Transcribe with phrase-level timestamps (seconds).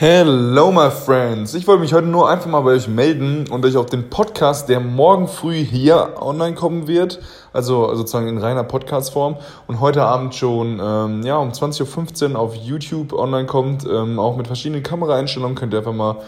[0.00, 1.54] Hello, my friends.
[1.54, 4.68] Ich wollte mich heute nur einfach mal bei euch melden und euch auf den Podcast,
[4.68, 7.18] der morgen früh hier online kommen wird,
[7.52, 12.54] also sozusagen in reiner Podcast-Form und heute Abend schon ähm, ja, um 20.15 Uhr auf
[12.54, 16.18] YouTube online kommt, ähm, auch mit verschiedenen Kameraeinstellungen, könnt ihr einfach mal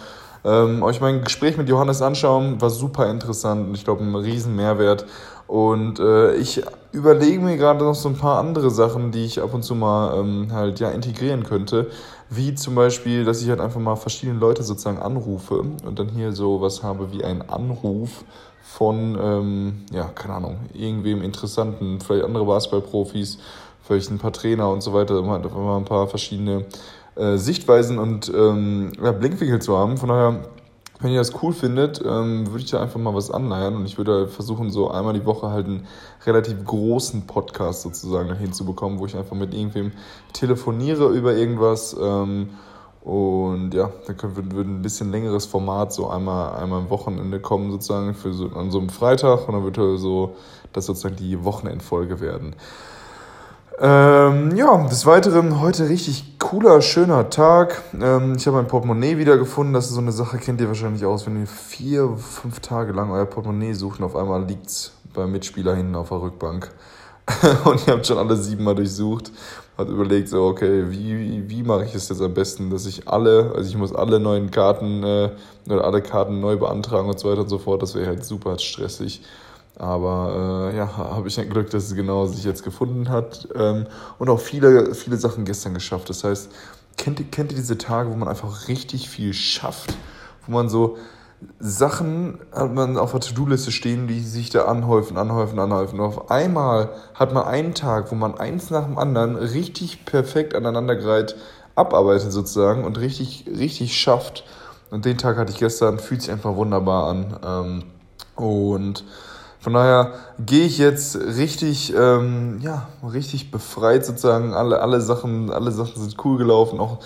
[0.44, 2.60] ähm, euch mein Gespräch mit Johannes anschauen.
[2.60, 5.06] War super interessant und ich glaube ein riesen Mehrwert.
[5.50, 6.62] Und äh, ich
[6.92, 10.16] überlege mir gerade noch so ein paar andere Sachen, die ich ab und zu mal
[10.16, 11.90] ähm, halt ja integrieren könnte.
[12.28, 16.30] Wie zum Beispiel, dass ich halt einfach mal verschiedene Leute sozusagen anrufe und dann hier
[16.30, 18.24] so was habe wie einen Anruf
[18.62, 23.38] von, ähm, ja, keine Ahnung, irgendwem Interessanten, vielleicht andere Basketballprofis,
[23.82, 26.66] vielleicht ein paar Trainer und so weiter, um halt einfach mal ein paar verschiedene
[27.16, 29.96] äh, Sichtweisen und ähm, ja, Blickwinkel zu haben.
[29.96, 30.44] Von daher
[31.00, 33.96] wenn ihr das cool findet, ähm, würde ich da einfach mal was anleiern und ich
[33.98, 35.86] würde versuchen, so einmal die Woche halt einen
[36.26, 39.92] relativ großen Podcast sozusagen hinzubekommen, wo ich einfach mit irgendwem
[40.32, 41.96] telefoniere über irgendwas.
[42.00, 42.50] Ähm,
[43.02, 48.14] und ja, dann würde ein bisschen längeres Format so einmal, einmal am Wochenende kommen, sozusagen,
[48.14, 49.48] für so, an so einem Freitag.
[49.48, 50.36] Und dann würde so
[50.72, 52.54] das sozusagen die Wochenendfolge werden.
[53.80, 57.80] Ähm, ja, des Weiteren heute richtig cooler, schöner Tag.
[57.94, 59.72] Ähm, ich habe mein Portemonnaie wiedergefunden.
[59.72, 63.12] Das ist so eine Sache, kennt ihr wahrscheinlich aus, wenn ihr vier, fünf Tage lang
[63.12, 66.72] euer Portemonnaie sucht und auf einmal liegt es beim Mitspieler hinten auf der Rückbank.
[67.64, 69.30] und ihr habt schon alle siebenmal durchsucht.
[69.78, 73.06] Hat überlegt, so, okay, wie, wie, wie mache ich es jetzt am besten, dass ich
[73.06, 75.30] alle, also ich muss alle neuen Karten äh,
[75.68, 77.80] oder alle Karten neu beantragen und so weiter und so fort.
[77.80, 79.22] Das wäre halt super stressig.
[79.76, 83.48] Aber äh, ja, habe ich ein Glück, dass es genau sich jetzt gefunden hat.
[83.54, 83.86] Ähm,
[84.18, 86.10] und auch viele, viele Sachen gestern geschafft.
[86.10, 86.50] Das heißt,
[86.96, 89.96] kennt ihr, kennt ihr diese Tage, wo man einfach richtig viel schafft?
[90.46, 90.98] Wo man so
[91.58, 95.98] Sachen hat man auf der To-Do-Liste stehen, die sich da anhäufen, anhäufen, anhäufen.
[95.98, 100.54] Und auf einmal hat man einen Tag, wo man eins nach dem anderen richtig perfekt
[100.54, 101.36] aneinandergereiht
[101.74, 104.44] abarbeitet sozusagen und richtig, richtig schafft.
[104.90, 107.36] Und den Tag hatte ich gestern, fühlt sich einfach wunderbar an.
[107.44, 107.84] Ähm,
[108.36, 109.04] und
[109.60, 114.54] von daher gehe ich jetzt richtig, ähm, ja, richtig befreit sozusagen.
[114.54, 116.80] Alle, alle Sachen, alle Sachen sind cool gelaufen.
[116.80, 117.00] Auch,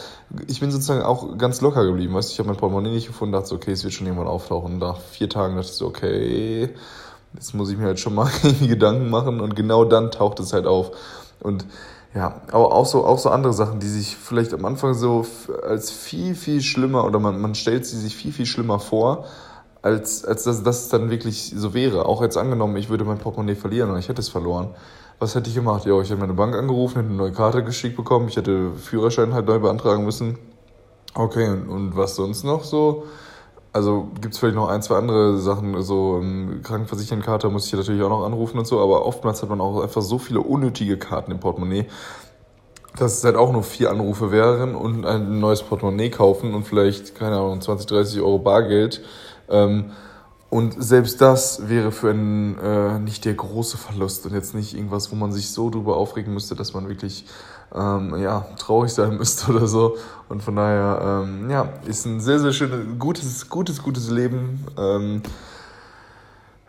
[0.46, 2.14] ich bin sozusagen auch ganz locker geblieben.
[2.14, 4.74] Weißt, ich habe mein Portemonnaie nicht gefunden, dachte so, okay, es wird schon irgendwann auftauchen.
[4.74, 6.70] Und nach vier Tagen dachte ich so, okay,
[7.34, 9.40] jetzt muss ich mir halt schon mal Gedanken machen.
[9.40, 10.92] Und genau dann taucht es halt auf.
[11.40, 11.66] Und
[12.14, 15.26] ja, aber auch so, auch so andere Sachen, die sich vielleicht am Anfang so
[15.66, 19.24] als viel, viel schlimmer oder man, man stellt sie sich viel, viel schlimmer vor
[19.84, 22.06] als, als dass das dann wirklich so wäre.
[22.06, 24.70] Auch jetzt angenommen, ich würde mein Portemonnaie verlieren und ich hätte es verloren.
[25.18, 25.84] Was hätte ich gemacht?
[25.84, 29.34] Ja, ich hätte meine Bank angerufen, hätte eine neue Karte geschickt bekommen, ich hätte Führerschein
[29.34, 30.38] halt neu beantragen müssen.
[31.14, 33.04] Okay, und, und was sonst noch so?
[33.74, 38.02] Also gibt es vielleicht noch ein, zwei andere Sachen, so ähm, Krankenversicherungskarte muss ich natürlich
[38.02, 41.30] auch noch anrufen und so, aber oftmals hat man auch einfach so viele unnötige Karten
[41.30, 41.86] im Portemonnaie,
[42.96, 47.16] dass es halt auch nur vier Anrufe wären und ein neues Portemonnaie kaufen und vielleicht,
[47.16, 49.02] keine Ahnung, 20, 30 Euro Bargeld
[49.48, 49.90] ähm,
[50.50, 55.10] und selbst das wäre für einen äh, nicht der große Verlust und jetzt nicht irgendwas,
[55.10, 57.26] wo man sich so drüber aufregen müsste, dass man wirklich
[57.74, 59.96] ähm, ja, traurig sein müsste oder so.
[60.28, 64.64] Und von daher, ähm, ja, ist ein sehr, sehr schönes, gutes, gutes, gutes Leben.
[64.78, 65.22] Ähm,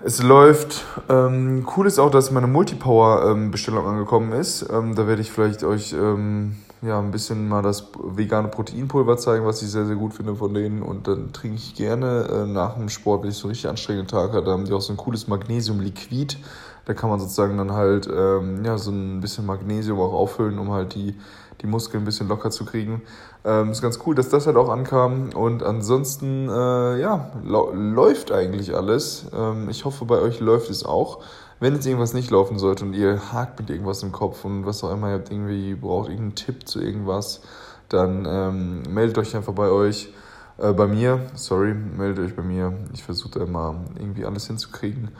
[0.03, 0.83] es läuft.
[1.07, 4.67] Ähm, cool ist auch, dass meine Multipower-Bestellung angekommen ist.
[4.69, 9.45] Ähm, da werde ich vielleicht euch ähm, ja, ein bisschen mal das vegane Proteinpulver zeigen,
[9.45, 10.81] was ich sehr, sehr gut finde von denen.
[10.81, 14.07] Und dann trinke ich gerne äh, nach dem Sport, wenn ich so einen richtig anstrengenden
[14.07, 16.37] Tag habe, da haben die auch so ein cooles Magnesium-Liquid.
[16.85, 20.71] Da kann man sozusagen dann halt ähm, ja, so ein bisschen Magnesium auch auffüllen, um
[20.71, 21.15] halt die,
[21.61, 23.01] die Muskeln ein bisschen locker zu kriegen.
[23.43, 25.29] Ähm, ist ganz cool, dass das halt auch ankam.
[25.33, 29.27] Und ansonsten, äh, ja, läuft eigentlich alles.
[29.35, 31.21] Ähm, ich hoffe, bei euch läuft es auch
[31.59, 34.83] wenn jetzt irgendwas nicht laufen sollte und ihr hakt mit irgendwas im Kopf und was
[34.83, 37.41] auch immer, ihr habt irgendwie, braucht irgendeinen Tipp zu irgendwas,
[37.89, 40.13] dann ähm, meldet euch einfach bei euch,
[40.57, 42.73] äh, bei mir, sorry, meldet euch bei mir.
[42.93, 45.11] Ich versuche da immer irgendwie alles hinzukriegen.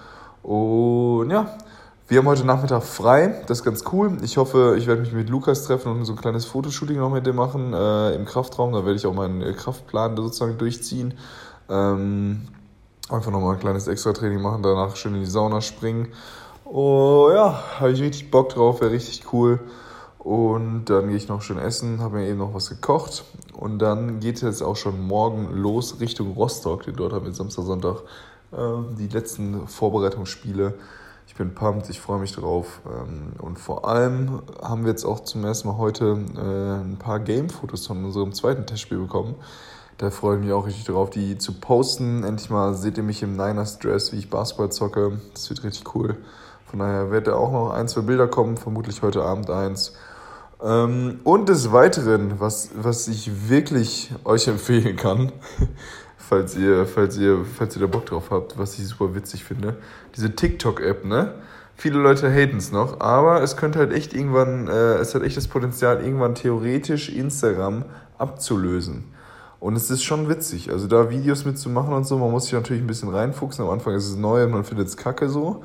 [0.44, 1.58] Und ja,
[2.08, 4.18] wir haben heute Nachmittag frei, das ist ganz cool.
[4.24, 7.26] Ich hoffe, ich werde mich mit Lukas treffen und so ein kleines Fotoshooting noch mit
[7.26, 8.74] dem machen äh, im Kraftraum.
[8.74, 11.16] Da werde ich auch meinen Kraftplan sozusagen durchziehen.
[11.70, 12.48] Ähm,
[13.08, 16.08] Einfach nochmal ein kleines Extra-Training machen, danach schön in die Sauna springen.
[16.66, 19.60] Oh ja, habe ich richtig Bock drauf, wäre richtig cool.
[20.18, 23.24] Und dann gehe ich noch schön essen, habe mir eben noch was gekocht.
[23.54, 26.82] Und dann geht es jetzt auch schon morgen los Richtung Rostock.
[26.86, 27.98] Denn dort haben wir Samstag, Sonntag
[28.52, 28.58] äh,
[28.98, 30.74] die letzten Vorbereitungsspiele.
[31.28, 32.82] Ich bin pumped, ich freue mich drauf.
[32.86, 37.20] Ähm, und vor allem haben wir jetzt auch zum ersten Mal heute äh, ein paar
[37.20, 39.36] Game-Fotos von unserem zweiten Testspiel bekommen.
[39.98, 42.24] Da freue ich mich auch richtig drauf, die zu posten.
[42.24, 45.20] Endlich mal seht ihr mich im Niners Dress, wie ich Basketball zocke.
[45.34, 46.18] Das wird richtig cool.
[46.66, 49.94] Von daher wird da auch noch ein, zwei Bilder kommen, vermutlich heute Abend eins.
[50.62, 55.32] Ähm, und des Weiteren, was, was ich wirklich euch empfehlen kann,
[56.30, 59.78] falls ihr, falls ihr, falls ihr da Bock drauf habt, was ich super witzig finde,
[60.16, 61.34] diese TikTok-App, ne?
[61.78, 65.36] Viele Leute haten es noch, aber es könnte halt echt irgendwann, äh, es hat echt
[65.36, 67.84] das Potenzial, irgendwann theoretisch Instagram
[68.18, 69.04] abzulösen.
[69.60, 72.82] Und es ist schon witzig, also da Videos mitzumachen und so, man muss sich natürlich
[72.84, 73.66] ein bisschen reinfuchsen.
[73.66, 75.64] Am Anfang ist es neu und man findet es kacke so.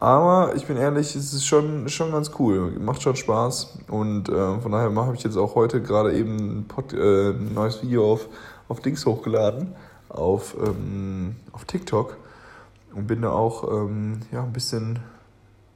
[0.00, 2.72] Aber ich bin ehrlich, es ist schon, schon ganz cool.
[2.78, 3.78] Macht schon Spaß.
[3.88, 7.52] Und äh, von daher habe ich jetzt auch heute gerade eben ein, Pod, äh, ein
[7.54, 8.28] neues Video auf,
[8.68, 9.74] auf Dings hochgeladen,
[10.08, 12.16] auf, ähm, auf TikTok.
[12.94, 14.98] Und bin da auch ähm, ja, ein bisschen,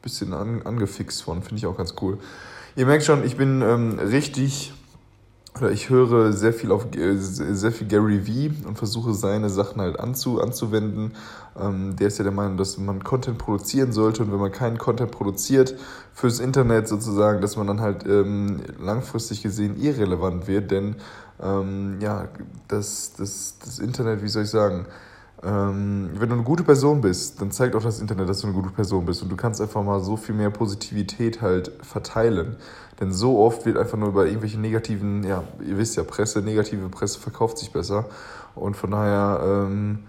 [0.00, 1.42] bisschen an, angefixt von.
[1.42, 2.18] Finde ich auch ganz cool.
[2.74, 4.72] Ihr merkt schon, ich bin ähm, richtig
[5.70, 10.00] ich höre sehr viel auf äh, sehr viel Gary Vee und versuche seine Sachen halt
[10.00, 11.12] anzu, anzuwenden.
[11.60, 14.78] Ähm, der ist ja der Meinung, dass man Content produzieren sollte und wenn man keinen
[14.78, 15.74] Content produziert
[16.14, 20.96] fürs Internet sozusagen, dass man dann halt ähm, langfristig gesehen irrelevant wird, denn
[21.42, 22.28] ähm, ja,
[22.68, 24.86] das, das, das Internet, wie soll ich sagen,
[25.44, 28.70] wenn du eine gute Person bist, dann zeigt auch das Internet, dass du eine gute
[28.70, 32.56] Person bist und du kannst einfach mal so viel mehr Positivität halt verteilen.
[33.00, 36.88] Denn so oft wird einfach nur über irgendwelche negativen, ja, ihr wisst ja, Presse, negative
[36.88, 38.04] Presse verkauft sich besser.
[38.54, 40.04] Und von daher ähm,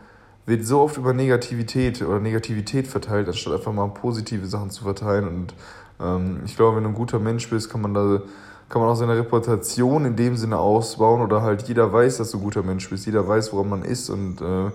[0.45, 5.27] wird so oft über Negativität oder Negativität verteilt, anstatt einfach mal positive Sachen zu verteilen.
[5.27, 5.55] Und
[5.99, 8.21] ähm, ich glaube, wenn du ein guter Mensch bist, kann man da
[8.69, 12.37] kann man auch seine Reputation in dem Sinne ausbauen oder halt jeder weiß, dass du
[12.37, 14.71] ein guter Mensch bist, jeder weiß, woran man ist und äh,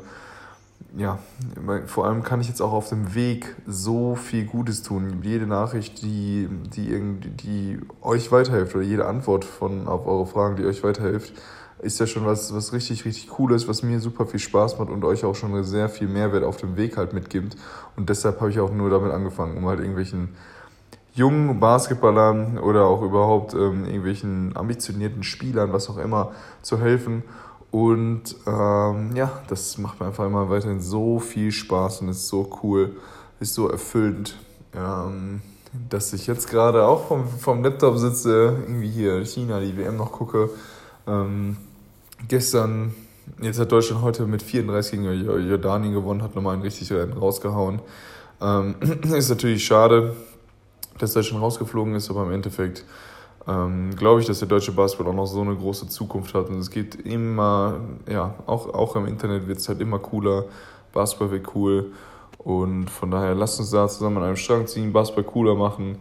[0.97, 1.19] ja,
[1.87, 5.21] vor allem kann ich jetzt auch auf dem Weg so viel Gutes tun.
[5.23, 10.57] Jede Nachricht, die, die, irgendwie, die euch weiterhilft oder jede Antwort von, auf eure Fragen,
[10.57, 11.35] die euch weiterhilft,
[11.81, 15.05] ist ja schon was, was richtig, richtig Cooles, was mir super viel Spaß macht und
[15.05, 17.57] euch auch schon sehr viel Mehrwert auf dem Weg halt mitgibt.
[17.97, 20.31] Und deshalb habe ich auch nur damit angefangen, um halt irgendwelchen
[21.15, 26.33] jungen Basketballern oder auch überhaupt ähm, irgendwelchen ambitionierten Spielern, was auch immer,
[26.63, 27.23] zu helfen
[27.71, 32.59] und ähm, ja, das macht mir einfach immer weiterhin so viel Spaß und ist so
[32.63, 32.97] cool,
[33.41, 34.37] ist so erfüllend,
[34.75, 35.43] ähm,
[35.91, 40.13] dass ich jetzt gerade auch vom, vom Laptop sitze, irgendwie hier China, die WM noch
[40.13, 40.49] gucke.
[41.07, 41.59] Ähm,
[42.27, 42.95] gestern,
[43.41, 45.05] jetzt hat Deutschland heute mit 34 gegen
[45.49, 47.81] Jordanien gewonnen, hat nochmal einen richtig Rennen rausgehauen.
[48.41, 48.77] Ähm,
[49.13, 50.17] ist natürlich schade,
[50.99, 52.85] dass Deutschland rausgeflogen ist, aber im Endeffekt
[53.47, 56.49] ähm, glaube ich, dass der deutsche Basketball auch noch so eine große Zukunft hat.
[56.49, 57.81] Und es geht immer,
[58.11, 60.45] ja, auch, auch im Internet wird es halt immer cooler.
[60.93, 61.93] Basketball wird cool.
[62.39, 65.99] Und von daher lasst uns da zusammen an einem Strang ziehen, Basketball cooler machen.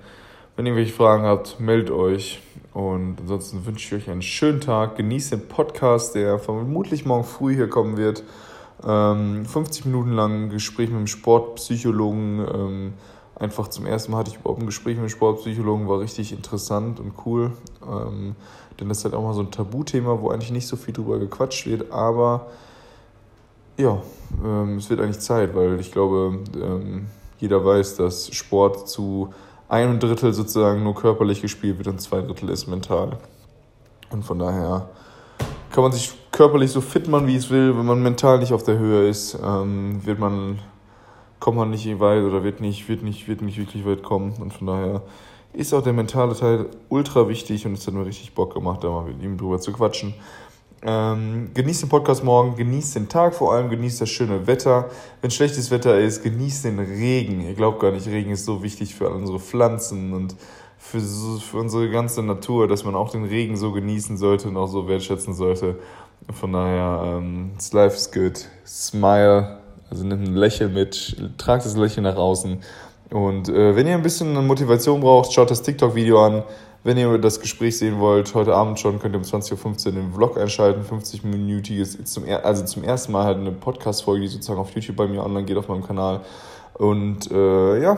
[0.56, 2.42] Wenn ihr irgendwelche Fragen habt, meldet euch.
[2.74, 4.98] Und ansonsten wünsche ich euch einen schönen Tag.
[4.98, 8.24] Genießt den Podcast, der vermutlich morgen früh hier kommen wird.
[8.86, 12.40] Ähm, 50 Minuten lang Gespräch mit dem Sportpsychologen.
[12.54, 12.94] Ähm,
[13.40, 17.00] einfach zum ersten Mal hatte ich überhaupt ein Gespräch mit einem Sportpsychologen, war richtig interessant
[17.00, 17.52] und cool.
[17.88, 18.36] Ähm,
[18.80, 21.20] denn das ist halt auch mal so ein Tabuthema, wo eigentlich nicht so viel drüber
[21.20, 22.48] gequatscht wird, aber
[23.78, 24.02] ja,
[24.44, 27.08] ähm, es wird eigentlich Zeit, weil ich glaube, ähm,
[27.40, 29.34] jeder weiß, dass Sport zu
[29.70, 33.18] einem Drittel sozusagen nur körperlich gespielt wird und zwei Drittel ist mental.
[34.10, 34.90] Und von daher
[35.72, 38.64] kann man sich körperlich so fit machen, wie es will, wenn man mental nicht auf
[38.64, 40.60] der Höhe ist, ähm, wird man
[41.40, 44.34] kommt man nicht weit oder wird nicht, wird nicht, wird nicht wirklich weit kommen.
[44.40, 45.02] Und von daher
[45.54, 48.90] ist auch der mentale Teil ultra wichtig und es hat mir richtig Bock gemacht, da
[48.90, 50.14] mal mit ihm drüber zu quatschen.
[50.84, 54.90] Ähm, genießt den Podcast morgen, genießt den Tag vor allem, genießt das schöne Wetter.
[55.22, 57.42] Wenn schlechtes Wetter ist, genießt den Regen.
[57.42, 60.36] Ihr glaubt gar nicht, Regen ist so wichtig für unsere Pflanzen und
[60.78, 64.68] für, für unsere ganze Natur, dass man auch den Regen so genießen sollte und auch
[64.68, 65.80] so wertschätzen sollte.
[66.32, 68.48] Von daher, ähm, life is good.
[68.66, 69.67] Smile.
[69.90, 72.60] Also nimmt ein Lächeln mit, tragt das Lächeln nach außen.
[73.10, 76.44] Und äh, wenn ihr ein bisschen Motivation braucht, schaut das TikTok-Video an.
[76.84, 80.14] Wenn ihr das Gespräch sehen wollt, heute Abend schon, könnt ihr um 20.15 Uhr den
[80.14, 80.84] Vlog einschalten.
[80.84, 85.24] 50-minütiges, zum, also zum ersten Mal halt eine Podcast-Folge, die sozusagen auf YouTube bei mir
[85.24, 86.22] online geht, auf meinem Kanal.
[86.76, 87.98] Und äh, ja.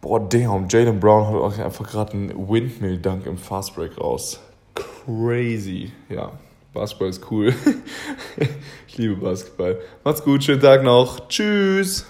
[0.00, 4.40] Boah, damn, Jalen Brown hat auch einfach gerade einen Windmill-Dunk im Fastbreak raus.
[4.74, 6.32] Crazy, ja.
[6.72, 7.54] Basketball ist cool.
[8.86, 9.80] ich liebe Basketball.
[10.04, 11.28] Macht's gut, schönen Tag noch.
[11.28, 12.06] Tschüss.